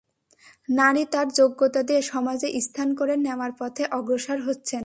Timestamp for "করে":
2.95-3.13